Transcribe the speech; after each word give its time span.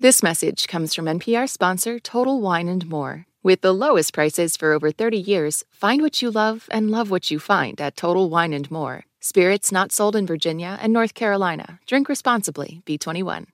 This 0.00 0.22
message 0.22 0.68
comes 0.68 0.94
from 0.94 1.06
NPR 1.06 1.48
sponsor 1.48 1.98
Total 1.98 2.40
Wine 2.40 2.68
and 2.68 2.88
More. 2.88 3.26
With 3.42 3.62
the 3.62 3.74
lowest 3.74 4.14
prices 4.14 4.56
for 4.56 4.72
over 4.72 4.92
30 4.92 5.18
years, 5.18 5.64
find 5.72 6.02
what 6.02 6.22
you 6.22 6.30
love 6.30 6.68
and 6.70 6.88
love 6.88 7.10
what 7.10 7.32
you 7.32 7.40
find 7.40 7.80
at 7.80 7.96
Total 7.96 8.30
Wine 8.30 8.52
and 8.52 8.70
More. 8.70 9.06
Spirits 9.18 9.72
not 9.72 9.90
sold 9.90 10.14
in 10.14 10.24
Virginia 10.24 10.78
and 10.80 10.92
North 10.92 11.14
Carolina. 11.14 11.80
Drink 11.84 12.08
responsibly. 12.08 12.80
B21. 12.86 13.46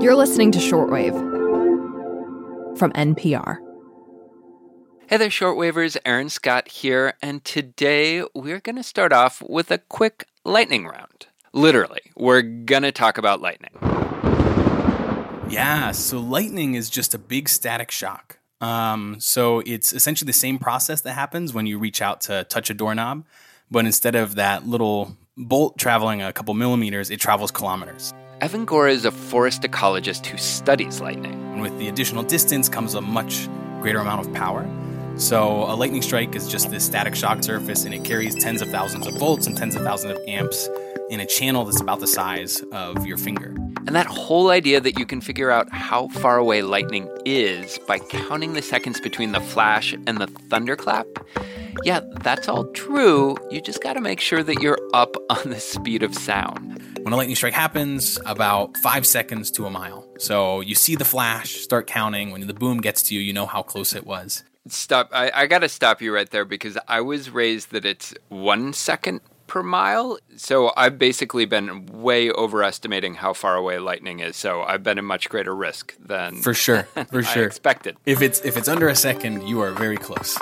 You're 0.00 0.14
listening 0.14 0.52
to 0.52 0.60
Shortwave 0.60 1.18
from 2.78 2.92
NPR. 2.92 3.58
Hey 5.08 5.16
there, 5.16 5.30
shortwavers. 5.30 5.96
Aaron 6.06 6.28
Scott 6.28 6.68
here, 6.68 7.14
and 7.20 7.44
today 7.44 8.22
we're 8.36 8.60
going 8.60 8.76
to 8.76 8.84
start 8.84 9.12
off 9.12 9.42
with 9.48 9.72
a 9.72 9.78
quick 9.78 10.26
lightning 10.44 10.86
round. 10.86 11.26
Literally, 11.52 12.02
we're 12.16 12.42
going 12.42 12.84
to 12.84 12.92
talk 12.92 13.18
about 13.18 13.40
lightning. 13.40 13.91
Yeah, 15.48 15.92
so 15.92 16.18
lightning 16.18 16.74
is 16.74 16.88
just 16.88 17.14
a 17.14 17.18
big 17.18 17.48
static 17.48 17.90
shock. 17.90 18.38
Um, 18.60 19.16
so 19.18 19.60
it's 19.60 19.92
essentially 19.92 20.26
the 20.26 20.32
same 20.32 20.58
process 20.58 21.00
that 21.02 21.12
happens 21.12 21.52
when 21.52 21.66
you 21.66 21.78
reach 21.78 22.00
out 22.00 22.20
to 22.22 22.44
touch 22.44 22.70
a 22.70 22.74
doorknob, 22.74 23.24
but 23.70 23.84
instead 23.84 24.14
of 24.14 24.36
that 24.36 24.66
little 24.66 25.16
bolt 25.36 25.78
traveling 25.78 26.22
a 26.22 26.32
couple 26.32 26.54
millimeters, 26.54 27.10
it 27.10 27.18
travels 27.20 27.50
kilometers. 27.50 28.14
Evan 28.40 28.64
Gora 28.64 28.92
is 28.92 29.04
a 29.04 29.10
forest 29.10 29.62
ecologist 29.62 30.26
who 30.26 30.36
studies 30.38 31.00
lightning. 31.00 31.34
And 31.52 31.60
with 31.60 31.76
the 31.78 31.88
additional 31.88 32.22
distance 32.22 32.68
comes 32.68 32.94
a 32.94 33.00
much 33.00 33.48
greater 33.80 33.98
amount 33.98 34.26
of 34.26 34.32
power. 34.32 34.62
So 35.16 35.64
a 35.64 35.74
lightning 35.76 36.02
strike 36.02 36.34
is 36.34 36.48
just 36.48 36.70
this 36.70 36.84
static 36.84 37.14
shock 37.14 37.42
surface, 37.42 37.84
and 37.84 37.94
it 37.94 38.04
carries 38.04 38.34
tens 38.34 38.60
of 38.60 38.70
thousands 38.70 39.06
of 39.06 39.14
volts 39.14 39.46
and 39.46 39.56
tens 39.56 39.76
of 39.76 39.82
thousands 39.82 40.18
of 40.18 40.24
amps 40.26 40.68
in 41.10 41.20
a 41.20 41.26
channel 41.26 41.64
that's 41.64 41.80
about 41.80 42.00
the 42.00 42.06
size 42.06 42.62
of 42.72 43.06
your 43.06 43.18
finger. 43.18 43.54
And 43.86 43.94
that 43.94 44.06
whole 44.06 44.50
idea 44.50 44.80
that 44.80 44.98
you 44.98 45.04
can 45.04 45.20
figure 45.20 45.50
out 45.50 45.68
how 45.70 46.08
far 46.08 46.38
away 46.38 46.62
lightning 46.62 47.08
is 47.24 47.78
by 47.86 47.98
counting 47.98 48.54
the 48.54 48.62
seconds 48.62 49.00
between 49.00 49.32
the 49.32 49.40
flash 49.40 49.92
and 50.06 50.18
the 50.18 50.26
thunderclap, 50.26 51.06
yeah, 51.84 52.00
that's 52.22 52.48
all 52.48 52.64
true. 52.72 53.36
You 53.50 53.60
just 53.60 53.82
got 53.82 53.94
to 53.94 54.00
make 54.00 54.20
sure 54.20 54.42
that 54.42 54.62
you're 54.62 54.78
up 54.94 55.16
on 55.30 55.50
the 55.50 55.60
speed 55.60 56.02
of 56.02 56.14
sound. 56.14 56.80
When 57.02 57.12
a 57.12 57.16
lightning 57.16 57.36
strike 57.36 57.54
happens, 57.54 58.18
about 58.26 58.76
five 58.78 59.06
seconds 59.06 59.50
to 59.52 59.66
a 59.66 59.70
mile. 59.70 60.08
So 60.18 60.60
you 60.60 60.74
see 60.74 60.94
the 60.94 61.04
flash, 61.04 61.56
start 61.56 61.86
counting. 61.86 62.30
When 62.30 62.46
the 62.46 62.54
boom 62.54 62.80
gets 62.80 63.02
to 63.04 63.14
you, 63.14 63.20
you 63.20 63.32
know 63.32 63.46
how 63.46 63.62
close 63.62 63.94
it 63.94 64.06
was. 64.06 64.44
Stop. 64.68 65.10
I, 65.12 65.30
I 65.34 65.46
got 65.46 65.60
to 65.60 65.68
stop 65.68 66.00
you 66.00 66.14
right 66.14 66.30
there 66.30 66.44
because 66.44 66.78
I 66.86 67.00
was 67.00 67.30
raised 67.30 67.72
that 67.72 67.84
it's 67.84 68.14
one 68.28 68.72
second 68.72 69.20
per 69.52 69.62
mile. 69.62 70.18
So 70.36 70.72
I've 70.76 70.98
basically 70.98 71.44
been 71.44 71.84
way 71.86 72.30
overestimating 72.30 73.16
how 73.16 73.34
far 73.34 73.54
away 73.54 73.78
lightning 73.78 74.20
is. 74.20 74.34
So 74.34 74.62
I've 74.62 74.82
been 74.82 74.98
in 74.98 75.04
much 75.04 75.28
greater 75.28 75.54
risk 75.54 75.94
than 75.98 76.36
for 76.36 76.54
sure, 76.54 76.84
for 77.10 77.22
sure 77.22 77.44
expected. 77.44 77.98
If 78.06 78.22
it's 78.22 78.40
if 78.46 78.56
it's 78.56 78.68
under 78.68 78.88
a 78.88 78.96
second, 78.96 79.46
you 79.46 79.60
are 79.60 79.72
very 79.72 79.98
close. 79.98 80.38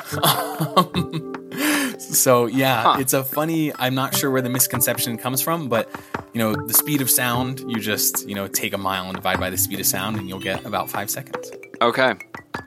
so 1.98 2.46
yeah, 2.46 2.82
huh. 2.82 2.96
it's 3.00 3.12
a 3.12 3.24
funny. 3.24 3.72
I'm 3.74 3.96
not 3.96 4.14
sure 4.14 4.30
where 4.30 4.42
the 4.42 4.48
misconception 4.48 5.18
comes 5.18 5.42
from, 5.42 5.68
but 5.68 5.90
you 6.32 6.38
know, 6.38 6.54
the 6.54 6.74
speed 6.74 7.00
of 7.00 7.10
sound, 7.10 7.60
you 7.66 7.80
just 7.80 8.28
you 8.28 8.36
know 8.36 8.46
take 8.46 8.74
a 8.74 8.78
mile 8.78 9.06
and 9.06 9.16
divide 9.16 9.40
by 9.40 9.50
the 9.50 9.58
speed 9.58 9.80
of 9.80 9.86
sound, 9.86 10.18
and 10.18 10.28
you'll 10.28 10.38
get 10.38 10.64
about 10.64 10.88
five 10.88 11.10
seconds. 11.10 11.50
Okay, 11.82 12.14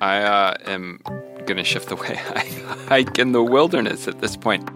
I 0.01 0.23
uh, 0.23 0.57
am 0.65 0.99
going 1.45 1.57
to 1.57 1.63
shift 1.63 1.89
the 1.89 1.95
way 1.95 2.19
I 2.35 2.39
hike 2.87 3.19
in 3.19 3.31
the 3.31 3.43
wilderness 3.43 4.07
at 4.07 4.21
this 4.21 4.35
point. 4.35 4.69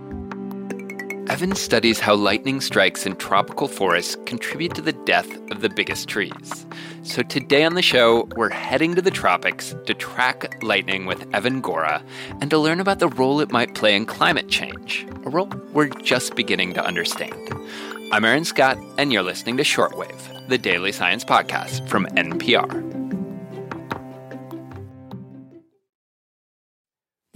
Evan 1.30 1.56
studies 1.56 2.00
how 2.00 2.16
lightning 2.16 2.62
strikes 2.62 3.06
in 3.06 3.16
tropical 3.18 3.68
forests 3.68 4.16
contribute 4.26 4.74
to 4.76 4.82
the 4.82 4.94
death 4.94 5.30
of 5.52 5.60
the 5.60 5.70
biggest 5.70 6.08
trees. 6.08 6.66
So 7.04 7.22
today 7.22 7.66
on 7.66 7.74
the 7.74 7.82
show, 7.82 8.30
we're 8.38 8.50
heading 8.50 8.96
to 8.96 9.02
the 9.02 9.12
tropics 9.12 9.76
to 9.86 9.94
track 9.94 10.64
lightning 10.64 11.06
with 11.06 11.28
Evan 11.36 11.60
Gora 11.60 12.02
and 12.40 12.50
to 12.50 12.58
learn 12.58 12.80
about 12.80 13.00
the 13.00 13.10
role 13.10 13.42
it 13.42 13.52
might 13.52 13.76
play 13.76 13.94
in 13.94 14.06
climate 14.06 14.48
change, 14.48 15.06
a 15.26 15.30
role 15.30 15.50
we're 15.74 15.90
just 15.90 16.36
beginning 16.36 16.74
to 16.76 16.86
understand. 16.86 17.36
I'm 18.14 18.24
Aaron 18.24 18.46
Scott, 18.46 18.78
and 18.98 19.12
you're 19.12 19.22
listening 19.22 19.58
to 19.58 19.64
Shortwave, 19.64 20.48
the 20.48 20.58
daily 20.58 20.94
science 20.94 21.26
podcast 21.26 21.90
from 21.90 22.06
NPR. 22.16 22.87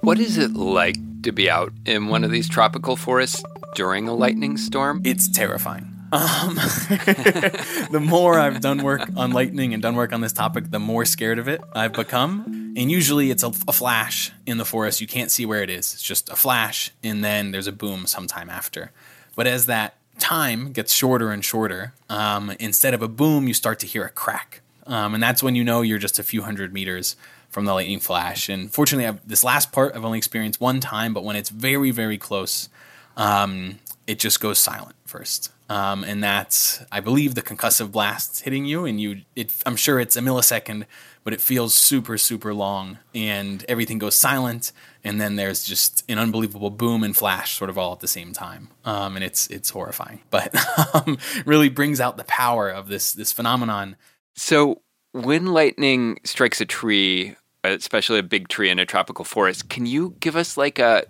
What 0.00 0.18
is 0.18 0.38
it 0.38 0.54
like 0.54 0.96
to 1.22 1.32
be 1.32 1.50
out 1.50 1.72
in 1.84 2.08
one 2.08 2.24
of 2.24 2.30
these 2.30 2.48
tropical 2.48 2.96
forests 2.96 3.42
during 3.74 4.08
a 4.08 4.14
lightning 4.14 4.56
storm? 4.56 5.02
It's 5.04 5.28
terrifying. 5.28 5.98
Um, 6.10 6.54
the 7.90 8.00
more 8.02 8.38
I've 8.38 8.60
done 8.60 8.82
work 8.82 9.02
on 9.16 9.32
lightning 9.32 9.74
and 9.74 9.82
done 9.82 9.94
work 9.94 10.12
on 10.12 10.22
this 10.22 10.32
topic, 10.32 10.70
the 10.70 10.78
more 10.78 11.04
scared 11.04 11.38
of 11.38 11.48
it 11.48 11.60
I've 11.74 11.92
become. 11.92 12.72
And 12.76 12.90
usually 12.90 13.30
it's 13.30 13.42
a, 13.42 13.52
a, 13.66 13.72
flash 13.72 14.32
in 14.46 14.56
the 14.56 14.64
forest. 14.64 15.00
You 15.00 15.06
can't 15.06 15.30
see 15.30 15.44
where 15.44 15.62
it 15.62 15.68
is. 15.68 15.92
It's 15.92 16.02
just 16.02 16.30
a 16.30 16.36
flash, 16.36 16.92
and 17.02 17.22
then 17.22 17.50
there's 17.50 17.66
a 17.66 17.72
boom 17.72 18.06
sometime 18.06 18.48
after. 18.48 18.92
But 19.36 19.46
as 19.46 19.66
that 19.66 19.96
time 20.18 20.72
gets 20.72 20.94
shorter 20.94 21.30
and 21.30 21.44
shorter, 21.44 21.92
um, 22.08 22.52
instead 22.58 22.94
of 22.94 23.02
a 23.02 23.08
boom, 23.08 23.46
you 23.46 23.52
start 23.52 23.78
to 23.80 23.86
hear 23.86 24.04
a 24.04 24.10
crack. 24.10 24.62
Um, 24.86 25.12
and 25.12 25.22
that's 25.22 25.42
when 25.42 25.54
you 25.54 25.64
know 25.64 25.82
you're 25.82 25.98
just 25.98 26.18
a 26.18 26.22
few 26.22 26.42
hundred 26.42 26.72
meters 26.72 27.16
from 27.48 27.64
the 27.64 27.74
lightning 27.74 28.00
flash. 28.00 28.48
And 28.48 28.70
fortunately, 28.72 29.06
I've, 29.06 29.26
this 29.26 29.44
last 29.44 29.72
part 29.72 29.94
I've 29.94 30.04
only 30.04 30.18
experienced 30.18 30.60
one 30.60 30.80
time, 30.80 31.14
but 31.14 31.24
when 31.24 31.36
it's 31.36 31.50
very, 31.50 31.90
very 31.90 32.18
close, 32.18 32.68
um, 33.16 33.78
it 34.06 34.18
just 34.18 34.40
goes 34.40 34.58
silent 34.58 34.96
first. 35.06 35.52
Um, 35.70 36.02
and 36.02 36.22
that's, 36.24 36.82
I 36.90 37.00
believe, 37.00 37.34
the 37.34 37.42
concussive 37.42 37.92
blast 37.92 38.42
hitting 38.42 38.64
you, 38.64 38.86
and 38.86 38.98
you. 38.98 39.20
It, 39.36 39.52
I'm 39.66 39.76
sure 39.76 40.00
it's 40.00 40.16
a 40.16 40.20
millisecond, 40.20 40.86
but 41.24 41.34
it 41.34 41.42
feels 41.42 41.74
super, 41.74 42.16
super 42.16 42.54
long, 42.54 42.98
and 43.14 43.66
everything 43.68 43.98
goes 43.98 44.14
silent, 44.14 44.72
and 45.04 45.20
then 45.20 45.36
there's 45.36 45.64
just 45.64 46.04
an 46.08 46.18
unbelievable 46.18 46.70
boom 46.70 47.04
and 47.04 47.14
flash, 47.14 47.58
sort 47.58 47.68
of 47.68 47.76
all 47.76 47.92
at 47.92 48.00
the 48.00 48.08
same 48.08 48.32
time, 48.32 48.68
um, 48.86 49.14
and 49.14 49.22
it's 49.22 49.46
it's 49.48 49.68
horrifying, 49.68 50.22
but 50.30 50.54
um, 50.94 51.18
really 51.44 51.68
brings 51.68 52.00
out 52.00 52.16
the 52.16 52.24
power 52.24 52.70
of 52.70 52.88
this 52.88 53.12
this 53.12 53.30
phenomenon. 53.30 53.96
So 54.36 54.80
when 55.12 55.46
lightning 55.46 56.18
strikes 56.24 56.60
a 56.60 56.64
tree, 56.64 57.36
especially 57.64 58.18
a 58.18 58.22
big 58.22 58.48
tree 58.48 58.70
in 58.70 58.78
a 58.78 58.86
tropical 58.86 59.24
forest, 59.24 59.68
can 59.68 59.86
you 59.86 60.14
give 60.20 60.36
us 60.36 60.56
like 60.56 60.78
a 60.78 61.04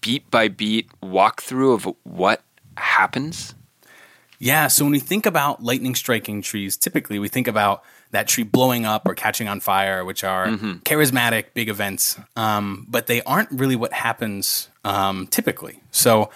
beat 0.00 0.30
by 0.30 0.48
beat 0.48 0.88
walkthrough 1.02 1.74
of 1.74 1.94
what 2.04 2.42
happens? 2.76 3.54
Yeah, 4.38 4.68
so 4.68 4.84
when 4.84 4.92
we 4.92 4.98
think 4.98 5.24
about 5.24 5.62
lightning 5.62 5.94
striking 5.94 6.42
trees, 6.42 6.76
typically 6.76 7.18
we 7.18 7.28
think 7.28 7.48
about 7.48 7.82
that 8.10 8.28
tree 8.28 8.44
blowing 8.44 8.84
up 8.84 9.06
or 9.06 9.14
catching 9.14 9.48
on 9.48 9.60
fire, 9.60 10.04
which 10.04 10.24
are 10.24 10.46
mm-hmm. 10.48 10.72
charismatic 10.84 11.46
big 11.54 11.68
events, 11.68 12.18
um, 12.36 12.86
but 12.88 13.06
they 13.06 13.22
aren't 13.22 13.50
really 13.50 13.76
what 13.76 13.92
happens 13.92 14.68
um, 14.84 15.26
typically. 15.28 15.82
So 15.90 16.30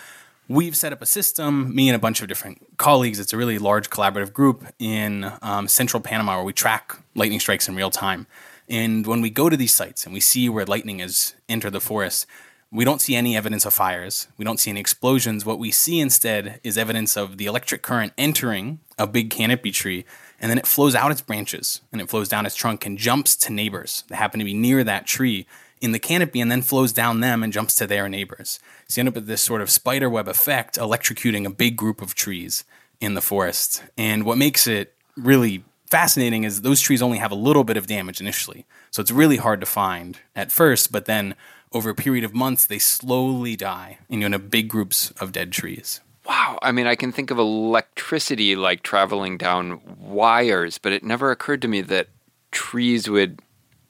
we've 0.51 0.77
set 0.77 0.93
up 0.93 1.01
a 1.01 1.07
system, 1.07 1.73
me 1.73 1.89
and 1.89 1.95
a 1.95 1.99
bunch 1.99 2.21
of 2.21 2.29
different 2.29 2.77
colleagues. 2.77 3.21
It's 3.21 3.33
a 3.33 3.37
really 3.37 3.59
large 3.59 3.89
collaborative 3.89 4.33
group 4.33 4.67
in 4.81 5.33
um, 5.43 5.69
central 5.69 6.01
Panama 6.01 6.37
where 6.37 6.45
we 6.45 6.53
track 6.53 6.99
lightning 7.15 7.39
strikes 7.39 7.69
in 7.69 7.77
real 7.77 7.91
time. 7.91 8.27
And 8.69 9.07
when 9.07 9.21
we 9.21 9.31
go 9.31 9.49
to 9.49 9.57
these 9.57 9.75
sites 9.75 10.05
and 10.05 10.13
we 10.13 10.19
see 10.19 10.49
where 10.49 10.67
lightning 10.67 10.99
has 10.99 11.35
entered 11.49 11.71
the 11.71 11.81
forest, 11.81 12.27
we 12.73 12.85
don't 12.85 13.01
see 13.01 13.15
any 13.15 13.37
evidence 13.37 13.65
of 13.65 13.75
fires. 13.75 14.27
We 14.39 14.45
don't 14.45 14.59
see 14.59 14.71
any 14.71 14.81
explosions. 14.81 15.47
What 15.47 15.61
we 15.61 15.71
see 15.71 16.01
instead 16.01 16.61
is 16.65 16.77
evidence 16.77 17.17
of 17.17 17.37
the 17.37 17.47
electric 17.47 17.83
current 17.83 18.13
entering 18.19 18.81
a 18.99 19.07
big 19.07 19.31
canopy 19.31 19.71
tree, 19.71 20.05
and 20.41 20.51
then 20.51 20.59
it 20.59 20.67
flows 20.67 20.97
out 20.97 21.13
its 21.13 21.21
branches 21.21 21.81
and 21.93 22.01
it 22.01 22.09
flows 22.09 22.29
down 22.29 22.45
its 22.45 22.57
trunk 22.57 22.85
and 22.85 22.99
jumps 22.99 23.37
to 23.37 23.53
neighbors 23.53 24.03
that 24.09 24.17
happen 24.17 24.41
to 24.41 24.45
be 24.45 24.55
near 24.55 24.83
that 24.83 25.07
tree 25.07 25.47
in 25.81 25.93
the 25.93 25.99
canopy 25.99 26.41
and 26.41 26.51
then 26.51 26.63
flows 26.63 26.93
down 26.93 27.21
them 27.21 27.43
and 27.43 27.53
jumps 27.53 27.75
to 27.77 27.87
their 27.87 28.09
neighbors. 28.09 28.61
So 28.89 28.99
you 28.99 29.03
end 29.03 29.09
up 29.09 29.15
with 29.15 29.27
this 29.27 29.43
sort 29.43 29.63
of 29.63 29.71
spider 29.71 30.11
web 30.11 30.29
effect, 30.29 30.77
electrocuting 30.77 31.47
a 31.47 31.51
big 31.51 31.77
group 31.77 32.03
of 32.03 32.15
trees 32.15 32.65
in 33.01 33.15
the 33.15 33.23
forest. 33.23 33.83
And 33.97 34.25
what 34.25 34.39
makes 34.39 34.67
it 34.67 34.95
really 35.17 35.65
fascinating 35.87 36.45
is 36.45 36.63
those 36.63 36.81
trees 36.81 37.03
only 37.03 37.19
have 37.19 37.33
a 37.33 37.37
little 37.37 37.65
bit 37.65 37.77
of 37.77 37.87
damage 37.87 38.21
initially. 38.21 38.67
So 38.91 39.01
it's 39.01 39.11
really 39.11 39.39
hard 39.39 39.61
to 39.61 39.67
find 39.67 40.19
at 40.37 40.53
first, 40.53 40.93
but 40.93 41.07
then 41.07 41.35
over 41.73 41.91
a 41.91 41.95
period 41.95 42.25
of 42.25 42.35
months, 42.35 42.67
they 42.67 42.79
slowly 42.79 43.57
die 43.57 43.99
and 44.09 44.21
you 44.21 44.27
end 44.27 44.35
up 44.35 44.51
big 44.51 44.69
groups 44.69 45.11
of 45.13 45.33
dead 45.33 45.53
trees. 45.53 46.01
Wow. 46.27 46.59
I 46.63 46.73
mean, 46.73 46.87
I 46.87 46.95
can 46.95 47.11
think 47.11 47.31
of 47.31 47.39
electricity 47.39 48.55
like 48.55 48.83
traveling 48.83 49.39
down 49.39 49.81
wires, 49.99 50.79
but 50.79 50.93
it 50.93 51.03
never 51.03 51.31
occurred 51.31 51.63
to 51.63 51.69
me 51.69 51.81
that 51.83 52.09
trees 52.51 53.09
would 53.09 53.41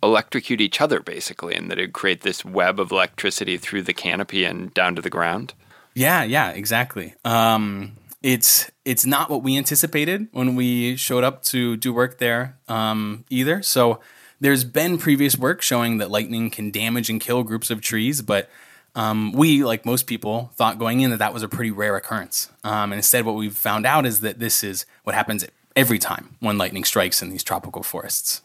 electrocute 0.03 0.61
each 0.61 0.81
other 0.81 1.01
basically 1.01 1.55
and 1.55 1.71
that 1.71 1.79
it'd 1.79 1.93
create 1.93 2.23
this 2.23 2.45
web 2.45 2.81
of 2.81 2.91
electricity 2.91 3.57
through 3.57 3.83
the 3.83 3.93
canopy 3.93 4.45
and 4.45 4.73
down 4.75 4.95
to 4.97 5.03
the 5.03 5.11
ground. 5.11 5.55
Yeah, 5.95 6.23
yeah, 6.23 6.51
exactly. 6.51 7.15
Um, 7.25 7.97
it's 8.23 8.71
it's 8.85 9.07
not 9.07 9.31
what 9.31 9.43
we 9.43 9.57
anticipated 9.57 10.29
when 10.33 10.55
we 10.55 10.97
showed 10.97 11.25
up 11.25 11.43
to 11.45 11.77
do 11.77 11.93
work 11.93 12.19
there 12.19 12.59
um, 12.69 13.25
either. 13.31 13.63
So 13.63 14.01
there's 14.41 14.65
been 14.65 14.99
previous 14.99 15.37
work 15.37 15.63
showing 15.63 15.99
that 15.99 16.11
lightning 16.11 16.51
can 16.51 16.71
damage 16.71 17.11
and 17.11 17.21
kill 17.21 17.43
groups 17.43 17.71
of 17.71 17.81
trees, 17.81 18.23
but 18.23 18.49
um, 18.95 19.33
we, 19.33 19.65
like 19.65 19.87
most 19.87 20.07
people, 20.07 20.51
thought 20.57 20.79
going 20.79 21.01
in 21.01 21.11
that 21.11 21.19
that 21.19 21.33
was 21.33 21.43
a 21.43 21.49
pretty 21.49 21.71
rare 21.71 21.97
occurrence. 21.97 22.51
Um, 22.65 22.93
and 22.93 22.95
instead, 22.95 23.25
what 23.25 23.37
we've 23.37 23.57
found 23.57 23.87
out 23.87 24.05
is 24.05 24.21
that 24.21 24.39
this 24.39 24.65
is 24.65 24.85
what 25.05 25.15
happens 25.15 25.47
every 25.77 25.99
time 25.99 26.37
when 26.41 26.59
lightning 26.59 26.85
strikes 26.85 27.23
in 27.23 27.31
these 27.31 27.45
tropical 27.45 27.83
forests. 27.83 28.43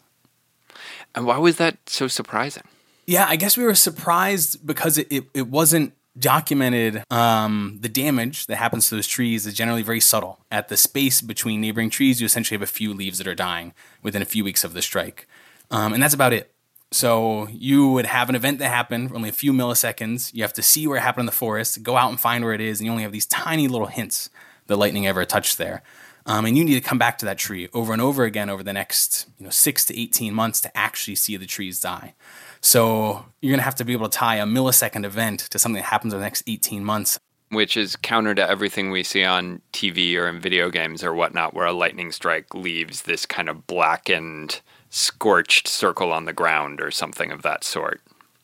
And 1.16 1.26
why 1.26 1.38
was 1.38 1.56
that 1.56 1.78
so 1.86 2.06
surprising? 2.06 2.64
Yeah, 3.06 3.26
I 3.28 3.36
guess 3.36 3.56
we 3.56 3.64
were 3.64 3.74
surprised 3.74 4.66
because 4.66 4.98
it, 4.98 5.06
it, 5.10 5.24
it 5.32 5.48
wasn't 5.48 5.94
documented. 6.18 7.04
Um, 7.10 7.78
the 7.80 7.88
damage 7.88 8.46
that 8.46 8.56
happens 8.56 8.88
to 8.88 8.96
those 8.96 9.06
trees 9.06 9.46
is 9.46 9.54
generally 9.54 9.82
very 9.82 10.00
subtle. 10.00 10.40
At 10.50 10.68
the 10.68 10.76
space 10.76 11.20
between 11.22 11.60
neighboring 11.60 11.90
trees, 11.90 12.20
you 12.20 12.26
essentially 12.26 12.56
have 12.56 12.62
a 12.62 12.70
few 12.70 12.92
leaves 12.92 13.18
that 13.18 13.26
are 13.26 13.34
dying 13.34 13.72
within 14.02 14.22
a 14.22 14.26
few 14.26 14.44
weeks 14.44 14.62
of 14.62 14.74
the 14.74 14.82
strike. 14.82 15.26
Um, 15.70 15.94
and 15.94 16.02
that's 16.02 16.14
about 16.14 16.32
it. 16.32 16.52
So 16.92 17.48
you 17.48 17.90
would 17.90 18.06
have 18.06 18.28
an 18.28 18.34
event 18.34 18.58
that 18.60 18.68
happened 18.68 19.10
for 19.10 19.16
only 19.16 19.28
a 19.28 19.32
few 19.32 19.52
milliseconds. 19.52 20.32
You 20.32 20.42
have 20.42 20.52
to 20.54 20.62
see 20.62 20.86
where 20.86 20.98
it 20.98 21.02
happened 21.02 21.22
in 21.22 21.26
the 21.26 21.32
forest, 21.32 21.82
go 21.82 21.96
out 21.96 22.10
and 22.10 22.20
find 22.20 22.44
where 22.44 22.54
it 22.54 22.60
is, 22.60 22.78
and 22.78 22.86
you 22.86 22.90
only 22.92 23.02
have 23.02 23.12
these 23.12 23.26
tiny 23.26 23.68
little 23.68 23.88
hints 23.88 24.30
that 24.68 24.76
lightning 24.76 25.06
ever 25.06 25.24
touched 25.24 25.58
there. 25.58 25.82
Um, 26.26 26.44
and 26.44 26.58
you 26.58 26.64
need 26.64 26.74
to 26.74 26.80
come 26.80 26.98
back 26.98 27.18
to 27.18 27.24
that 27.26 27.38
tree 27.38 27.68
over 27.72 27.92
and 27.92 28.02
over 28.02 28.24
again 28.24 28.50
over 28.50 28.62
the 28.62 28.72
next 28.72 29.26
you 29.38 29.44
know 29.44 29.50
six 29.50 29.84
to 29.86 29.98
eighteen 29.98 30.34
months 30.34 30.60
to 30.62 30.76
actually 30.76 31.14
see 31.14 31.36
the 31.36 31.46
trees 31.46 31.80
die. 31.80 32.14
So 32.60 33.24
you're 33.40 33.52
going 33.52 33.60
to 33.60 33.64
have 33.64 33.76
to 33.76 33.84
be 33.84 33.92
able 33.92 34.08
to 34.08 34.18
tie 34.18 34.36
a 34.36 34.44
millisecond 34.44 35.04
event 35.04 35.40
to 35.50 35.58
something 35.58 35.80
that 35.80 35.88
happens 35.88 36.12
in 36.12 36.18
the 36.18 36.24
next 36.26 36.42
eighteen 36.46 36.84
months. 36.84 37.18
Which 37.50 37.76
is 37.76 37.94
counter 37.94 38.34
to 38.34 38.48
everything 38.48 38.90
we 38.90 39.04
see 39.04 39.22
on 39.22 39.62
TV 39.72 40.16
or 40.16 40.26
in 40.28 40.40
video 40.40 40.68
games 40.68 41.04
or 41.04 41.14
whatnot, 41.14 41.54
where 41.54 41.66
a 41.66 41.72
lightning 41.72 42.10
strike 42.10 42.52
leaves 42.54 43.02
this 43.02 43.24
kind 43.24 43.48
of 43.48 43.68
blackened 43.68 44.60
scorched 44.90 45.68
circle 45.68 46.12
on 46.12 46.24
the 46.24 46.32
ground 46.32 46.80
or 46.80 46.90
something 46.90 47.30
of 47.30 47.42
that 47.42 47.62
sort. 47.62 48.00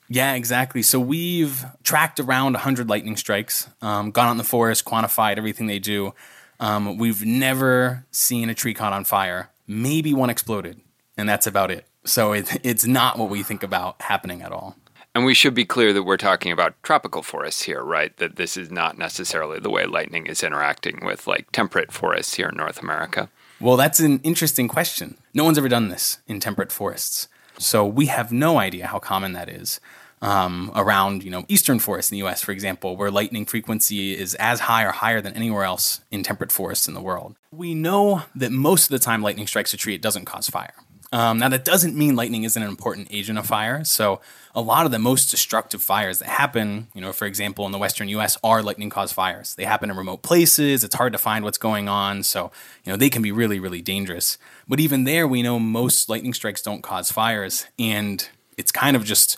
Yeah, 0.08 0.34
exactly. 0.34 0.82
So 0.82 1.00
we've 1.00 1.64
tracked 1.82 2.20
around 2.20 2.52
100 2.52 2.88
lightning 2.88 3.16
strikes, 3.16 3.68
um, 3.80 4.10
gone 4.10 4.28
out 4.28 4.32
in 4.32 4.36
the 4.36 4.44
forest, 4.44 4.84
quantified 4.84 5.38
everything 5.38 5.66
they 5.66 5.78
do. 5.78 6.14
Um, 6.62 6.96
we've 6.96 7.26
never 7.26 8.06
seen 8.12 8.48
a 8.48 8.54
tree 8.54 8.72
caught 8.72 8.92
on 8.92 9.02
fire. 9.02 9.50
Maybe 9.66 10.14
one 10.14 10.30
exploded, 10.30 10.80
and 11.16 11.28
that's 11.28 11.48
about 11.48 11.72
it. 11.72 11.86
So 12.04 12.32
it, 12.32 12.64
it's 12.64 12.86
not 12.86 13.18
what 13.18 13.30
we 13.30 13.42
think 13.42 13.64
about 13.64 14.00
happening 14.00 14.42
at 14.42 14.52
all. 14.52 14.76
And 15.12 15.24
we 15.24 15.34
should 15.34 15.54
be 15.54 15.64
clear 15.64 15.92
that 15.92 16.04
we're 16.04 16.16
talking 16.16 16.52
about 16.52 16.80
tropical 16.84 17.22
forests 17.22 17.62
here, 17.62 17.82
right? 17.82 18.16
That 18.18 18.36
this 18.36 18.56
is 18.56 18.70
not 18.70 18.96
necessarily 18.96 19.58
the 19.58 19.70
way 19.70 19.86
lightning 19.86 20.26
is 20.26 20.44
interacting 20.44 21.00
with 21.04 21.26
like 21.26 21.50
temperate 21.50 21.90
forests 21.90 22.34
here 22.34 22.50
in 22.50 22.56
North 22.56 22.80
America. 22.80 23.28
Well, 23.60 23.76
that's 23.76 23.98
an 23.98 24.20
interesting 24.22 24.68
question. 24.68 25.16
No 25.34 25.42
one's 25.42 25.58
ever 25.58 25.68
done 25.68 25.88
this 25.88 26.18
in 26.28 26.38
temperate 26.38 26.70
forests. 26.70 27.26
So 27.58 27.84
we 27.84 28.06
have 28.06 28.30
no 28.30 28.58
idea 28.58 28.86
how 28.86 29.00
common 29.00 29.32
that 29.32 29.48
is. 29.48 29.80
Um, 30.22 30.70
around 30.76 31.24
you 31.24 31.30
know 31.30 31.44
eastern 31.48 31.80
forests 31.80 32.12
in 32.12 32.14
the 32.14 32.20
U.S., 32.20 32.42
for 32.42 32.52
example, 32.52 32.96
where 32.96 33.10
lightning 33.10 33.44
frequency 33.44 34.16
is 34.16 34.36
as 34.36 34.60
high 34.60 34.84
or 34.84 34.92
higher 34.92 35.20
than 35.20 35.34
anywhere 35.34 35.64
else 35.64 36.00
in 36.12 36.22
temperate 36.22 36.52
forests 36.52 36.86
in 36.86 36.94
the 36.94 37.00
world. 37.00 37.34
We 37.50 37.74
know 37.74 38.22
that 38.36 38.52
most 38.52 38.84
of 38.84 38.90
the 38.90 39.00
time 39.00 39.20
lightning 39.20 39.48
strikes 39.48 39.74
a 39.74 39.76
tree, 39.76 39.96
it 39.96 40.00
doesn't 40.00 40.26
cause 40.26 40.48
fire. 40.48 40.74
Um, 41.12 41.38
now, 41.38 41.50
that 41.50 41.66
doesn't 41.66 41.94
mean 41.94 42.16
lightning 42.16 42.44
isn't 42.44 42.62
an 42.62 42.68
important 42.68 43.08
agent 43.10 43.38
of 43.38 43.46
fire. 43.46 43.84
So, 43.84 44.20
a 44.54 44.62
lot 44.62 44.86
of 44.86 44.92
the 44.92 44.98
most 44.98 45.30
destructive 45.30 45.82
fires 45.82 46.18
that 46.20 46.28
happen, 46.28 46.88
you 46.94 47.02
know, 47.02 47.12
for 47.12 47.26
example, 47.26 47.66
in 47.66 47.72
the 47.72 47.78
western 47.78 48.08
US, 48.08 48.38
are 48.42 48.62
lightning 48.62 48.88
caused 48.88 49.14
fires. 49.14 49.54
They 49.54 49.64
happen 49.64 49.90
in 49.90 49.96
remote 49.96 50.22
places. 50.22 50.84
It's 50.84 50.94
hard 50.94 51.12
to 51.12 51.18
find 51.18 51.44
what's 51.44 51.58
going 51.58 51.86
on. 51.88 52.22
So, 52.22 52.50
you 52.84 52.92
know, 52.92 52.96
they 52.96 53.10
can 53.10 53.20
be 53.20 53.30
really, 53.30 53.60
really 53.60 53.82
dangerous. 53.82 54.38
But 54.66 54.80
even 54.80 55.04
there, 55.04 55.28
we 55.28 55.42
know 55.42 55.58
most 55.58 56.08
lightning 56.08 56.32
strikes 56.32 56.62
don't 56.62 56.82
cause 56.82 57.12
fires. 57.12 57.66
And 57.78 58.26
it's 58.56 58.72
kind 58.72 58.96
of 58.96 59.04
just 59.04 59.36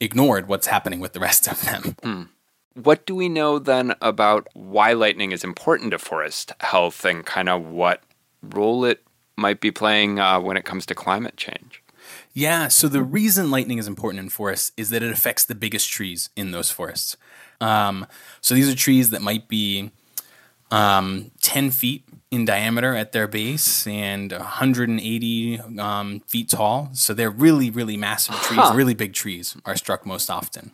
ignored 0.00 0.48
what's 0.48 0.66
happening 0.66 1.00
with 1.00 1.12
the 1.12 1.20
rest 1.20 1.48
of 1.48 1.62
them. 1.62 1.96
Mm. 2.04 2.28
What 2.82 3.06
do 3.06 3.14
we 3.14 3.28
know 3.28 3.60
then 3.60 3.94
about 4.02 4.48
why 4.52 4.94
lightning 4.94 5.30
is 5.30 5.44
important 5.44 5.92
to 5.92 5.98
forest 5.98 6.50
health 6.58 7.04
and 7.04 7.24
kind 7.24 7.48
of 7.48 7.64
what 7.64 8.02
role 8.42 8.84
it 8.84 9.04
might 9.36 9.60
be 9.60 9.70
playing 9.70 10.18
uh, 10.18 10.40
when 10.40 10.56
it 10.56 10.64
comes 10.64 10.86
to 10.86 10.94
climate 10.94 11.36
change. 11.36 11.82
Yeah, 12.32 12.68
so 12.68 12.88
the 12.88 13.02
reason 13.02 13.50
lightning 13.50 13.78
is 13.78 13.88
important 13.88 14.22
in 14.22 14.28
forests 14.28 14.72
is 14.76 14.90
that 14.90 15.02
it 15.02 15.12
affects 15.12 15.44
the 15.44 15.54
biggest 15.54 15.90
trees 15.90 16.30
in 16.36 16.50
those 16.50 16.70
forests. 16.70 17.16
Um, 17.60 18.06
so 18.40 18.54
these 18.54 18.70
are 18.70 18.76
trees 18.76 19.10
that 19.10 19.22
might 19.22 19.48
be 19.48 19.90
um, 20.70 21.30
10 21.42 21.70
feet 21.70 22.04
in 22.30 22.44
diameter 22.44 22.94
at 22.96 23.12
their 23.12 23.28
base 23.28 23.86
and 23.86 24.32
180 24.32 25.60
um, 25.78 26.20
feet 26.26 26.48
tall. 26.48 26.90
So 26.92 27.14
they're 27.14 27.30
really, 27.30 27.70
really 27.70 27.96
massive 27.96 28.34
trees, 28.36 28.60
huh. 28.60 28.72
really 28.74 28.94
big 28.94 29.12
trees 29.12 29.56
are 29.64 29.76
struck 29.76 30.04
most 30.04 30.30
often. 30.30 30.72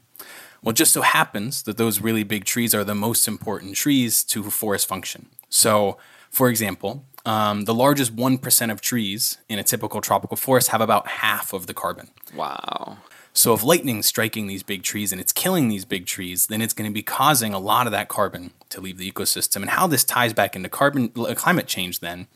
Well, 0.63 0.71
it 0.71 0.77
just 0.77 0.93
so 0.93 1.03
happens 1.03 1.63
that 1.63 1.77
those 1.77 2.01
really 2.01 2.23
big 2.23 2.45
trees 2.45 2.75
are 2.75 2.85
the 2.85 2.95
most 2.95 3.27
important 3.27 3.77
trees 3.77 4.23
to 4.25 4.43
forest 4.45 4.87
function. 4.89 5.27
So, 5.49 5.99
for 6.31 6.49
example, 6.49 7.05
um, 7.25 7.65
the 7.65 7.75
largest 7.75 8.15
1% 8.15 8.71
of 8.71 8.81
trees 8.81 9.39
in 9.49 9.59
a 9.59 9.63
typical 9.63 10.01
tropical 10.01 10.37
forest 10.37 10.69
have 10.69 10.81
about 10.81 11.07
half 11.07 11.53
of 11.53 11.67
the 11.67 11.75
carbon. 11.75 12.09
Wow. 12.35 12.99
So 13.33 13.55
if 13.55 13.63
lightning's 13.63 14.07
striking 14.07 14.47
these 14.47 14.63
big 14.63 14.83
trees 14.83 15.13
and 15.13 15.21
it's 15.21 15.33
killing 15.33 15.69
these 15.69 15.85
big 15.85 16.07
trees, 16.07 16.49
then 16.49 16.61
it's 16.61 16.75
going 16.75 16.91
to 16.91 16.95
be 16.95 17.03
causing 17.03 17.55
a 17.55 17.59
lot 17.59 17.87
of 17.87 17.93
that 17.93 18.09
carbon 18.09 18.51
to 18.71 18.81
leave 18.81 18.99
the 18.99 19.11
ecosystem. 19.11 19.57
And 19.57 19.71
how 19.71 19.87
this 19.87 20.05
ties 20.05 20.33
back 20.33 20.57
into 20.57 20.69
carbon 20.69 21.09
climate 21.09 21.67
change 21.67 22.01
then 22.01 22.27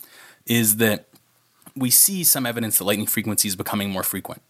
is 0.46 0.76
that 0.76 1.08
we 1.76 1.90
see 1.90 2.22
some 2.22 2.46
evidence 2.46 2.78
that 2.78 2.84
lightning 2.84 3.06
frequency 3.06 3.48
is 3.48 3.56
becoming 3.56 3.90
more 3.90 4.04
frequent. 4.04 4.42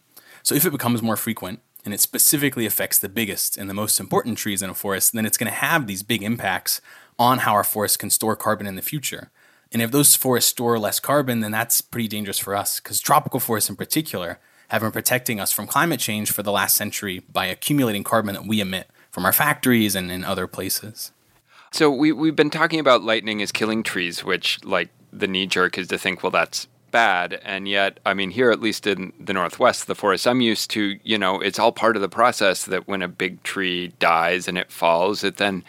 So 0.43 0.53
if 0.53 0.65
it 0.65 0.71
becomes 0.71 1.01
more 1.01 1.17
frequent 1.17 1.59
and 1.83 1.93
it 1.93 1.99
specifically 1.99 2.65
affects 2.65 2.99
the 2.99 3.09
biggest 3.09 3.57
and 3.57 3.69
the 3.69 3.73
most 3.73 3.99
important 3.99 4.37
trees 4.37 4.61
in 4.61 4.69
a 4.69 4.75
forest, 4.75 5.13
then 5.13 5.25
it's 5.25 5.37
going 5.37 5.51
to 5.51 5.57
have 5.57 5.87
these 5.87 6.03
big 6.03 6.21
impacts 6.21 6.81
on 7.17 7.39
how 7.39 7.53
our 7.53 7.63
forests 7.63 7.97
can 7.97 8.11
store 8.11 8.35
carbon 8.35 8.67
in 8.67 8.75
the 8.75 8.81
future. 8.83 9.31
And 9.71 9.81
if 9.81 9.91
those 9.91 10.15
forests 10.15 10.51
store 10.51 10.77
less 10.77 10.99
carbon, 10.99 11.39
then 11.39 11.51
that's 11.51 11.81
pretty 11.81 12.07
dangerous 12.07 12.37
for 12.37 12.55
us 12.55 12.79
because 12.79 12.99
tropical 12.99 13.39
forests 13.39 13.69
in 13.69 13.75
particular 13.75 14.39
have 14.69 14.81
been 14.81 14.91
protecting 14.91 15.39
us 15.39 15.51
from 15.51 15.67
climate 15.67 15.99
change 15.99 16.31
for 16.31 16.43
the 16.43 16.51
last 16.51 16.75
century 16.75 17.19
by 17.31 17.45
accumulating 17.45 18.03
carbon 18.03 18.35
that 18.35 18.45
we 18.45 18.61
emit 18.61 18.89
from 19.11 19.25
our 19.25 19.33
factories 19.33 19.95
and 19.95 20.11
in 20.11 20.23
other 20.23 20.47
places. 20.47 21.11
So 21.71 21.89
we 21.89 22.11
we've 22.11 22.35
been 22.35 22.49
talking 22.49 22.79
about 22.79 23.03
lightning 23.03 23.41
is 23.41 23.51
killing 23.51 23.83
trees, 23.83 24.23
which 24.23 24.63
like 24.63 24.89
the 25.11 25.27
knee 25.27 25.47
jerk 25.47 25.77
is 25.77 25.87
to 25.89 25.97
think, 25.97 26.23
well, 26.23 26.31
that's 26.31 26.67
bad. 26.91 27.41
And 27.43 27.67
yet, 27.67 27.99
I 28.05 28.13
mean, 28.13 28.31
here 28.31 28.51
at 28.51 28.61
least 28.61 28.87
in 28.87 29.11
the 29.19 29.33
Northwest, 29.33 29.87
the 29.87 29.95
forest 29.95 30.25
I'm 30.25 30.39
used 30.39 30.69
to, 30.71 30.97
you 31.03 31.17
know, 31.17 31.41
it's 31.41 31.59
all 31.59 31.73
part 31.73 31.97
of 31.97 32.01
the 32.01 32.07
process 32.07 32.63
that 32.65 32.87
when 32.87 33.01
a 33.01 33.09
big 33.09 33.43
tree 33.43 33.91
dies 33.99 34.47
and 34.47 34.57
it 34.57 34.71
falls, 34.71 35.23
it 35.23 35.35
then 35.35 35.65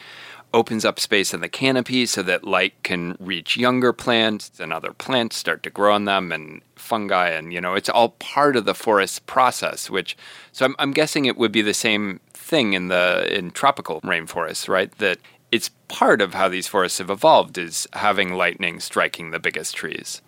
opens 0.57 0.87
up 0.87 0.99
space 0.99 1.35
in 1.35 1.41
the 1.41 1.51
canopy 1.51 2.07
so 2.07 2.23
that 2.23 2.43
light 2.43 2.73
can 2.83 3.15
reach 3.21 3.59
younger 3.59 3.93
plants 3.93 4.51
and 4.59 4.73
other 4.73 4.95
plants 4.95 5.37
start 5.37 5.63
to 5.63 5.69
grow 5.69 5.95
on 5.95 6.07
them 6.07 6.33
and 6.33 6.63
fungi 6.77 7.29
and 7.29 7.53
you 7.53 7.61
know 7.61 7.75
it's 7.75 7.91
all 7.91 8.09
part 8.09 8.57
of 8.57 8.65
the 8.65 8.75
forest 8.75 9.27
process 9.27 9.91
which 9.91 10.17
so 10.53 10.65
I'm, 10.65 10.75
I'm 10.79 10.93
guessing 10.93 11.27
it 11.27 11.37
would 11.37 11.53
be 11.53 11.61
the 11.61 11.75
same 11.75 12.21
thing 12.33 12.73
in 12.73 12.89
the 12.89 13.29
in 13.37 13.51
tropical 13.51 14.01
rainforests 14.01 14.67
right? 14.67 14.91
That 14.99 15.19
it's 15.53 15.71
part 15.89 16.23
of 16.23 16.33
how 16.33 16.49
these 16.49 16.67
forests 16.67 16.99
have 16.99 17.11
evolved 17.11 17.59
is 17.59 17.87
having 17.93 18.33
lightning 18.33 18.81
striking 18.81 19.33
the 19.33 19.39
biggest 19.39 19.77
trees 19.77 20.23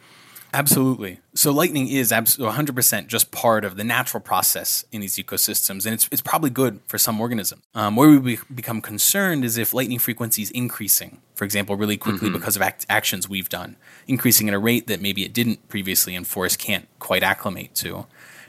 Absolutely. 0.55 1.21
So 1.35 1.52
lightning 1.52 1.88
is 1.88 2.11
100% 2.11 3.07
just 3.07 3.31
part 3.31 3.64
of 3.64 3.76
the 3.76 3.85
natural 3.85 4.21
process 4.21 4.85
in 4.90 5.00
these 5.00 5.17
ecosystems, 5.17 5.85
and 5.85 5.95
it's, 5.95 6.09
it's 6.11 6.23
probably 6.23 6.50
good 6.50 6.81
for 6.87 6.97
some 6.97 7.21
organisms. 7.21 7.62
Um, 7.75 7.97
where 7.97 8.09
we 8.09 8.19
be, 8.19 8.38
become 8.55 8.81
concerned 8.81 9.45
is 9.45 9.59
if 9.59 9.75
lightning 9.75 9.99
frequency 9.99 10.43
is 10.43 10.50
increasing, 10.52 11.21
for 11.35 11.45
example, 11.45 11.76
really 11.76 11.97
quickly 11.97 12.28
mm-hmm. 12.28 12.38
because 12.38 12.57
of 12.57 12.62
act- 12.62 12.87
actions 12.88 13.28
we've 13.28 13.49
done, 13.49 13.76
increasing 14.07 14.49
at 14.49 14.55
a 14.55 14.59
rate 14.59 14.87
that 14.87 15.02
maybe 15.02 15.25
it 15.25 15.33
didn't 15.33 15.69
previously 15.69 16.17
and 16.17 16.26
forests 16.26 16.57
can't 16.57 16.88
quite 16.99 17.23
acclimate 17.23 17.75
to. 17.76 18.07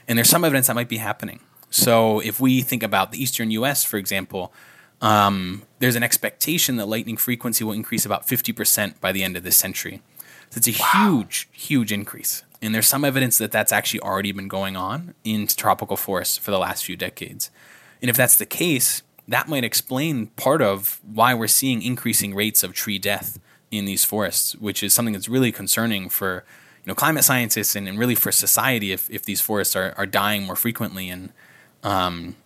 And 0.08 0.18
there's 0.18 0.30
some 0.30 0.44
evidence 0.44 0.68
that 0.68 0.74
might 0.74 0.88
be 0.88 0.96
happening. 0.96 1.40
So 1.70 2.20
if 2.20 2.40
we 2.40 2.62
think 2.62 2.82
about 2.82 3.12
the 3.12 3.22
eastern 3.22 3.50
US, 3.52 3.84
for 3.84 3.96
example, 3.96 4.52
um, 5.00 5.62
there's 5.78 5.96
an 5.96 6.02
expectation 6.02 6.76
that 6.76 6.86
lightning 6.86 7.16
frequency 7.16 7.64
will 7.64 7.72
increase 7.72 8.04
about 8.04 8.26
50% 8.26 9.00
by 9.00 9.12
the 9.12 9.22
end 9.22 9.36
of 9.36 9.44
this 9.44 9.56
century. 9.56 10.02
So 10.50 10.58
it's 10.58 10.68
a 10.68 10.82
wow. 10.82 11.20
huge, 11.20 11.48
huge 11.52 11.92
increase. 11.92 12.44
And 12.62 12.74
there's 12.74 12.86
some 12.86 13.04
evidence 13.04 13.38
that 13.38 13.52
that's 13.52 13.72
actually 13.72 14.00
already 14.00 14.32
been 14.32 14.48
going 14.48 14.76
on 14.76 15.14
in 15.24 15.46
tropical 15.46 15.96
forests 15.96 16.36
for 16.36 16.50
the 16.50 16.58
last 16.58 16.84
few 16.84 16.96
decades. 16.96 17.50
And 18.02 18.10
if 18.10 18.16
that's 18.16 18.36
the 18.36 18.46
case, 18.46 19.02
that 19.28 19.48
might 19.48 19.64
explain 19.64 20.26
part 20.28 20.60
of 20.60 21.00
why 21.04 21.34
we're 21.34 21.46
seeing 21.46 21.82
increasing 21.82 22.34
rates 22.34 22.62
of 22.62 22.74
tree 22.74 22.98
death 22.98 23.38
in 23.70 23.84
these 23.84 24.04
forests, 24.04 24.56
which 24.56 24.82
is 24.82 24.92
something 24.92 25.14
that's 25.14 25.28
really 25.28 25.52
concerning 25.52 26.08
for 26.08 26.44
you 26.84 26.90
know 26.90 26.94
climate 26.94 27.24
scientists 27.24 27.76
and, 27.76 27.88
and 27.88 27.98
really 27.98 28.14
for 28.14 28.32
society 28.32 28.92
if, 28.92 29.08
if 29.10 29.22
these 29.22 29.40
forests 29.40 29.76
are, 29.76 29.94
are 29.96 30.06
dying 30.06 30.44
more 30.44 30.56
frequently 30.56 31.08
and 31.08 31.32
um, 31.82 32.36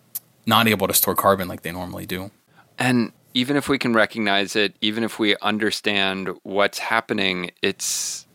not 0.45 0.67
able 0.67 0.87
to 0.87 0.93
store 0.93 1.15
carbon 1.15 1.47
like 1.47 1.63
they 1.63 1.71
normally 1.71 2.05
do. 2.05 2.31
And 2.77 3.11
even 3.35 3.57
if 3.57 3.67
we 3.67 3.77
can 3.77 3.93
recognize 3.93 4.55
it, 4.55 4.75
even 4.79 5.03
if 5.03 5.19
we 5.19 5.35
understand 5.41 6.29
what's 6.43 6.79
happening, 6.79 7.51
it's 7.61 8.25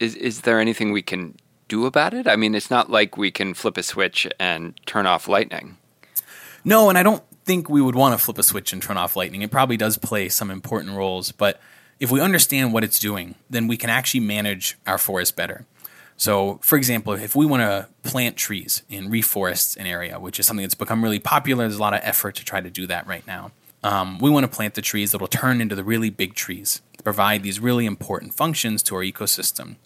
is 0.00 0.16
is 0.16 0.40
there 0.40 0.58
anything 0.58 0.90
we 0.90 1.02
can 1.02 1.36
do 1.68 1.86
about 1.86 2.14
it? 2.14 2.26
I 2.26 2.34
mean, 2.36 2.54
it's 2.54 2.70
not 2.70 2.90
like 2.90 3.16
we 3.16 3.30
can 3.30 3.54
flip 3.54 3.76
a 3.76 3.82
switch 3.82 4.26
and 4.40 4.74
turn 4.86 5.06
off 5.06 5.28
lightning. 5.28 5.76
No, 6.64 6.88
and 6.88 6.96
I 6.96 7.02
don't 7.02 7.22
think 7.44 7.68
we 7.68 7.82
would 7.82 7.94
want 7.94 8.18
to 8.18 8.24
flip 8.24 8.38
a 8.38 8.42
switch 8.42 8.72
and 8.72 8.82
turn 8.82 8.96
off 8.96 9.16
lightning. 9.16 9.42
It 9.42 9.50
probably 9.50 9.76
does 9.76 9.98
play 9.98 10.28
some 10.30 10.50
important 10.50 10.96
roles, 10.96 11.30
but 11.30 11.60
if 12.00 12.10
we 12.10 12.20
understand 12.20 12.72
what 12.72 12.84
it's 12.84 12.98
doing, 12.98 13.34
then 13.50 13.68
we 13.68 13.76
can 13.76 13.90
actually 13.90 14.20
manage 14.20 14.78
our 14.86 14.98
forest 14.98 15.36
better. 15.36 15.66
So, 16.16 16.58
for 16.62 16.76
example, 16.76 17.12
if 17.14 17.36
we 17.36 17.44
want 17.44 17.62
to 17.62 17.88
plant 18.08 18.36
trees 18.36 18.82
and 18.90 19.10
reforest 19.10 19.76
an 19.76 19.86
area, 19.86 20.18
which 20.18 20.38
is 20.40 20.46
something 20.46 20.62
that's 20.62 20.74
become 20.74 21.02
really 21.02 21.18
popular, 21.18 21.64
there's 21.64 21.78
a 21.78 21.80
lot 21.80 21.94
of 21.94 22.00
effort 22.02 22.36
to 22.36 22.44
try 22.44 22.60
to 22.60 22.70
do 22.70 22.86
that 22.86 23.06
right 23.06 23.26
now. 23.26 23.50
Um, 23.82 24.18
we 24.18 24.30
want 24.30 24.44
to 24.44 24.54
plant 24.54 24.74
the 24.74 24.82
trees 24.82 25.12
that 25.12 25.20
will 25.20 25.28
turn 25.28 25.60
into 25.60 25.74
the 25.74 25.84
really 25.84 26.10
big 26.10 26.34
trees, 26.34 26.82
provide 27.02 27.42
these 27.42 27.58
really 27.60 27.86
important 27.86 28.34
functions 28.34 28.82
to 28.84 28.94
our 28.94 29.02
ecosystem. 29.02 29.76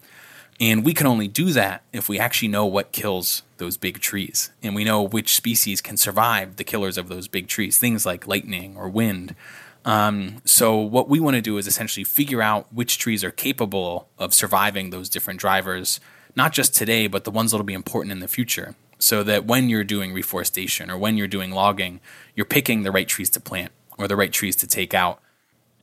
And 0.58 0.84
we 0.84 0.94
can 0.94 1.06
only 1.06 1.28
do 1.28 1.52
that 1.52 1.82
if 1.92 2.08
we 2.08 2.18
actually 2.18 2.48
know 2.48 2.64
what 2.64 2.92
kills 2.92 3.42
those 3.58 3.76
big 3.76 4.00
trees. 4.00 4.50
And 4.62 4.74
we 4.74 4.84
know 4.84 5.02
which 5.02 5.34
species 5.34 5.80
can 5.80 5.96
survive 5.96 6.56
the 6.56 6.64
killers 6.64 6.96
of 6.96 7.08
those 7.08 7.28
big 7.28 7.46
trees, 7.46 7.78
things 7.78 8.06
like 8.06 8.26
lightning 8.26 8.76
or 8.76 8.88
wind. 8.88 9.34
Um, 9.84 10.38
so, 10.44 10.76
what 10.76 11.08
we 11.08 11.20
want 11.20 11.36
to 11.36 11.42
do 11.42 11.58
is 11.58 11.66
essentially 11.66 12.04
figure 12.04 12.42
out 12.42 12.72
which 12.72 12.98
trees 12.98 13.22
are 13.22 13.30
capable 13.30 14.08
of 14.18 14.34
surviving 14.34 14.90
those 14.90 15.08
different 15.08 15.38
drivers, 15.38 16.00
not 16.34 16.52
just 16.52 16.74
today, 16.74 17.06
but 17.06 17.24
the 17.24 17.30
ones 17.30 17.52
that 17.52 17.58
will 17.58 17.64
be 17.64 17.74
important 17.74 18.10
in 18.10 18.20
the 18.20 18.26
future. 18.26 18.74
So 18.98 19.22
that 19.22 19.44
when 19.44 19.68
you're 19.68 19.84
doing 19.84 20.14
reforestation 20.14 20.90
or 20.90 20.96
when 20.96 21.18
you're 21.18 21.28
doing 21.28 21.52
logging, 21.52 22.00
you're 22.34 22.46
picking 22.46 22.82
the 22.82 22.90
right 22.90 23.06
trees 23.06 23.28
to 23.30 23.40
plant 23.40 23.70
or 23.98 24.08
the 24.08 24.16
right 24.16 24.32
trees 24.32 24.56
to 24.56 24.66
take 24.66 24.94
out. 24.94 25.20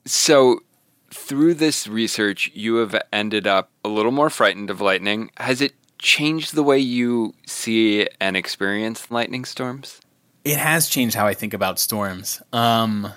So, 0.05 0.61
through 1.09 1.53
this 1.53 1.87
research, 1.87 2.51
you 2.53 2.77
have 2.77 2.99
ended 3.11 3.47
up 3.47 3.69
a 3.83 3.87
little 3.87 4.11
more 4.11 4.29
frightened 4.29 4.69
of 4.69 4.81
lightning. 4.81 5.29
Has 5.37 5.61
it 5.61 5.73
changed 5.99 6.55
the 6.55 6.63
way 6.63 6.79
you 6.79 7.33
see 7.45 8.07
and 8.19 8.35
experience 8.35 9.09
lightning 9.09 9.45
storms? 9.45 10.01
It 10.43 10.57
has 10.57 10.89
changed 10.89 11.15
how 11.15 11.25
I 11.27 11.33
think 11.33 11.53
about 11.53 11.79
storms. 11.79 12.41
Um, 12.51 13.13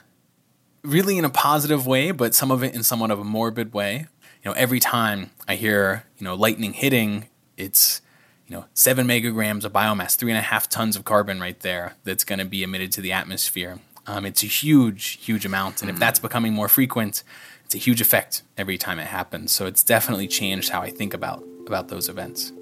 really 0.84 1.18
in 1.18 1.24
a 1.24 1.30
positive 1.30 1.86
way, 1.86 2.12
but 2.12 2.34
some 2.34 2.50
of 2.50 2.62
it 2.62 2.74
in 2.74 2.82
somewhat 2.82 3.10
of 3.10 3.18
a 3.18 3.24
morbid 3.24 3.74
way. 3.74 4.06
You 4.44 4.50
know, 4.50 4.52
every 4.52 4.78
time 4.78 5.30
I 5.48 5.56
hear, 5.56 6.04
you 6.18 6.24
know, 6.24 6.34
lightning 6.34 6.72
hitting, 6.72 7.26
it's, 7.56 8.00
you 8.46 8.56
know, 8.56 8.66
seven 8.74 9.06
megagrams 9.06 9.64
of 9.64 9.72
biomass, 9.72 10.14
three 10.14 10.30
and 10.30 10.38
a 10.38 10.42
half 10.42 10.68
tons 10.68 10.94
of 10.94 11.04
carbon 11.04 11.40
right 11.40 11.58
there 11.60 11.96
that's 12.04 12.22
going 12.22 12.38
to 12.38 12.44
be 12.44 12.62
emitted 12.62 12.92
to 12.92 13.00
the 13.00 13.12
atmosphere. 13.12 13.80
Um, 14.06 14.24
it's 14.24 14.42
a 14.42 14.46
huge, 14.46 15.18
huge 15.24 15.44
amount. 15.44 15.82
And 15.82 15.90
if 15.90 15.98
that's 15.98 16.18
becoming 16.18 16.52
more 16.52 16.68
frequent, 16.68 17.22
it's 17.64 17.74
a 17.74 17.78
huge 17.78 18.00
effect 18.00 18.42
every 18.56 18.78
time 18.78 18.98
it 18.98 19.06
happens. 19.06 19.52
So 19.52 19.66
it's 19.66 19.82
definitely 19.82 20.28
changed 20.28 20.70
how 20.70 20.80
I 20.80 20.90
think 20.90 21.14
about 21.14 21.44
about 21.66 21.88
those 21.88 22.08
events. 22.08 22.52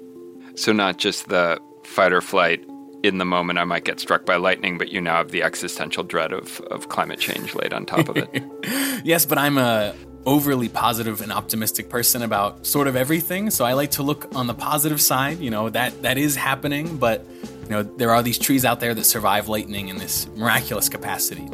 So 0.55 0.71
not 0.71 0.97
just 0.97 1.29
the 1.29 1.59
fight 1.83 2.11
or 2.11 2.21
flight 2.21 2.65
in 3.03 3.19
the 3.19 3.25
moment 3.25 3.59
I 3.59 3.65
might 3.65 3.83
get 3.83 3.99
struck 3.99 4.25
by 4.25 4.37
lightning, 4.37 4.79
but 4.79 4.89
you 4.89 4.99
now 4.99 5.17
have 5.17 5.29
the 5.29 5.43
existential 5.43 6.03
dread 6.03 6.33
of, 6.33 6.59
of 6.71 6.89
climate 6.89 7.19
change 7.19 7.53
laid 7.53 7.71
on 7.71 7.85
top 7.85 8.09
of 8.09 8.17
it. 8.17 8.43
yes, 9.05 9.27
but 9.27 9.37
I'm 9.37 9.59
a 9.59 9.93
overly 10.25 10.69
positive 10.69 11.21
and 11.21 11.31
optimistic 11.31 11.87
person 11.87 12.23
about 12.23 12.65
sort 12.65 12.87
of 12.87 12.95
everything. 12.95 13.51
So 13.51 13.63
I 13.63 13.73
like 13.73 13.91
to 13.91 14.03
look 14.03 14.33
on 14.35 14.47
the 14.47 14.55
positive 14.55 14.99
side. 14.99 15.39
You 15.39 15.51
know, 15.51 15.69
that 15.69 16.01
that 16.01 16.17
is 16.17 16.35
happening, 16.35 16.97
but 16.97 17.23
you 17.65 17.71
know, 17.71 17.83
there 17.83 18.11
are 18.11 18.21
these 18.21 18.37
trees 18.37 18.63
out 18.63 18.79
there 18.79 18.93
that 18.93 19.05
survive 19.05 19.49
lightning 19.49 19.89
in 19.89 19.97
this 19.97 20.27
miraculous 20.35 20.87
capacity. 20.87 21.49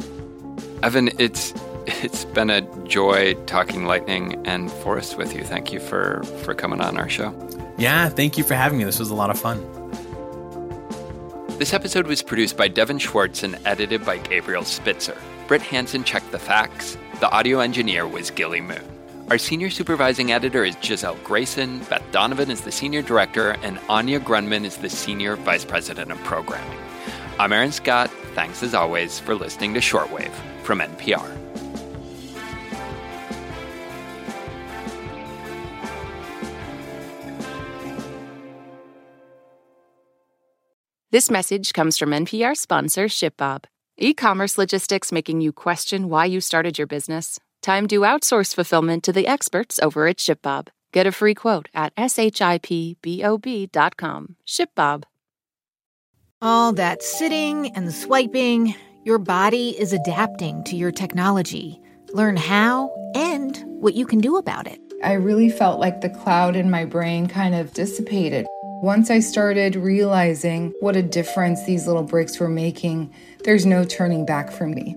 Evan, 0.82 1.08
it's 1.18 1.54
it's 1.86 2.24
been 2.26 2.50
a 2.50 2.60
joy 2.84 3.34
talking 3.46 3.86
lightning 3.86 4.40
and 4.46 4.70
forest 4.70 5.16
with 5.16 5.34
you. 5.34 5.42
Thank 5.42 5.72
you 5.72 5.80
for 5.80 6.22
for 6.44 6.54
coming 6.54 6.80
on 6.80 6.98
our 6.98 7.08
show. 7.08 7.34
Yeah, 7.78 8.08
thank 8.10 8.36
you 8.36 8.44
for 8.44 8.54
having 8.54 8.78
me. 8.78 8.84
This 8.84 8.98
was 8.98 9.10
a 9.10 9.14
lot 9.14 9.30
of 9.30 9.40
fun. 9.40 9.60
This 11.58 11.72
episode 11.72 12.06
was 12.06 12.22
produced 12.22 12.56
by 12.56 12.68
Devin 12.68 12.98
Schwartz 12.98 13.42
and 13.42 13.58
edited 13.64 14.04
by 14.04 14.18
Gabriel 14.18 14.64
Spitzer. 14.64 15.16
Britt 15.48 15.62
Hansen 15.62 16.04
checked 16.04 16.30
the 16.32 16.38
facts. 16.38 16.98
The 17.20 17.30
audio 17.30 17.60
engineer 17.60 18.06
was 18.06 18.30
Gilly 18.30 18.60
Moon. 18.60 18.91
Our 19.32 19.38
senior 19.38 19.70
supervising 19.70 20.30
editor 20.30 20.62
is 20.62 20.76
Gisele 20.82 21.16
Grayson, 21.24 21.78
Beth 21.84 22.04
Donovan 22.12 22.50
is 22.50 22.60
the 22.60 22.70
senior 22.70 23.00
director, 23.00 23.52
and 23.62 23.80
Anya 23.88 24.20
Grundmann 24.20 24.66
is 24.66 24.76
the 24.76 24.90
senior 24.90 25.36
vice 25.36 25.64
president 25.64 26.12
of 26.12 26.18
programming. 26.18 26.78
I'm 27.38 27.50
Aaron 27.50 27.72
Scott. 27.72 28.10
Thanks 28.34 28.62
as 28.62 28.74
always 28.74 29.18
for 29.18 29.34
listening 29.34 29.72
to 29.72 29.80
Shortwave 29.80 30.34
from 30.64 30.80
NPR. 30.80 31.26
This 41.10 41.30
message 41.30 41.72
comes 41.72 41.96
from 41.96 42.10
NPR 42.10 42.54
sponsor 42.54 43.06
ShipBob. 43.06 43.64
E 43.96 44.12
commerce 44.12 44.58
logistics 44.58 45.10
making 45.10 45.40
you 45.40 45.54
question 45.54 46.10
why 46.10 46.26
you 46.26 46.42
started 46.42 46.76
your 46.76 46.86
business? 46.86 47.38
Time 47.62 47.86
to 47.86 48.00
outsource 48.00 48.54
fulfillment 48.56 49.04
to 49.04 49.12
the 49.12 49.28
experts 49.28 49.78
over 49.80 50.08
at 50.08 50.16
ShipBob. 50.16 50.66
Get 50.92 51.06
a 51.06 51.12
free 51.12 51.34
quote 51.34 51.68
at 51.72 51.94
shipbob.com. 51.94 52.66
ShipBob. 54.44 55.04
All 56.42 56.72
that 56.72 57.04
sitting 57.04 57.70
and 57.76 57.94
swiping, 57.94 58.74
your 59.04 59.18
body 59.18 59.78
is 59.78 59.92
adapting 59.92 60.64
to 60.64 60.74
your 60.74 60.90
technology. 60.90 61.80
Learn 62.12 62.36
how 62.36 62.92
and 63.14 63.56
what 63.80 63.94
you 63.94 64.06
can 64.06 64.18
do 64.18 64.38
about 64.38 64.66
it. 64.66 64.80
I 65.04 65.12
really 65.12 65.48
felt 65.48 65.78
like 65.78 66.00
the 66.00 66.10
cloud 66.10 66.56
in 66.56 66.68
my 66.68 66.84
brain 66.84 67.28
kind 67.28 67.54
of 67.54 67.72
dissipated. 67.74 68.44
Once 68.82 69.08
I 69.08 69.20
started 69.20 69.76
realizing 69.76 70.72
what 70.80 70.96
a 70.96 71.02
difference 71.02 71.64
these 71.64 71.86
little 71.86 72.02
breaks 72.02 72.40
were 72.40 72.48
making, 72.48 73.14
there's 73.44 73.64
no 73.64 73.84
turning 73.84 74.26
back 74.26 74.50
for 74.50 74.66
me. 74.66 74.96